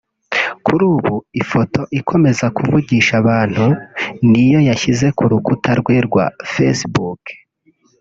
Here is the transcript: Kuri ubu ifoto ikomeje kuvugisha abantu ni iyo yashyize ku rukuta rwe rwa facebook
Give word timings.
Kuri 0.65 0.83
ubu 0.95 1.15
ifoto 1.41 1.81
ikomeje 1.99 2.45
kuvugisha 2.57 3.13
abantu 3.21 3.65
ni 4.29 4.39
iyo 4.45 4.59
yashyize 4.69 5.07
ku 5.17 5.23
rukuta 5.31 5.71
rwe 5.79 5.95
rwa 6.07 6.25
facebook 6.53 7.21